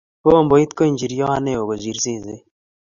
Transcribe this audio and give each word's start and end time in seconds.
Pomboit 0.21 0.71
koko 0.73 0.83
njiriot 0.93 1.39
neo 1.45 1.63
kosir 1.69 1.97
seset 2.03 2.39